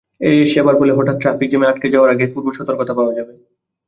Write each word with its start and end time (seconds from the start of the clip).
এ 0.21 0.41
সেবার 0.51 0.75
ফলে 0.79 0.93
হঠাৎ 0.93 1.15
ট্রাফিক 1.19 1.47
জ্যামে 1.51 1.69
আটকে 1.69 1.87
যাওয়ার 1.93 2.13
আগেই 2.13 2.31
পূর্বসতর্কতা 2.33 2.93
পাওয়া 2.97 3.13
যাবে। 3.17 3.33